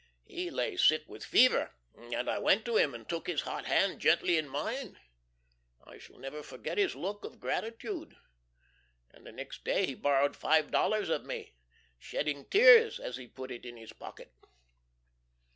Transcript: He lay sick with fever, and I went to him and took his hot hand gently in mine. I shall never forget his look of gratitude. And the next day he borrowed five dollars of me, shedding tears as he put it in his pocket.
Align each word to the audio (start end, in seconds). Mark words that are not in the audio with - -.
He 0.25 0.49
lay 0.49 0.77
sick 0.77 1.03
with 1.07 1.23
fever, 1.23 1.75
and 1.95 2.27
I 2.27 2.39
went 2.39 2.65
to 2.65 2.75
him 2.75 2.95
and 2.95 3.07
took 3.07 3.27
his 3.27 3.41
hot 3.41 3.67
hand 3.67 3.99
gently 3.99 4.35
in 4.35 4.47
mine. 4.49 4.99
I 5.85 5.99
shall 5.99 6.17
never 6.17 6.41
forget 6.41 6.79
his 6.79 6.95
look 6.95 7.23
of 7.23 7.39
gratitude. 7.39 8.15
And 9.11 9.27
the 9.27 9.31
next 9.31 9.63
day 9.63 9.85
he 9.85 9.93
borrowed 9.93 10.35
five 10.35 10.71
dollars 10.71 11.09
of 11.09 11.23
me, 11.27 11.53
shedding 11.99 12.45
tears 12.45 12.99
as 12.99 13.17
he 13.17 13.27
put 13.27 13.51
it 13.51 13.63
in 13.63 13.77
his 13.77 13.93
pocket. 13.93 14.33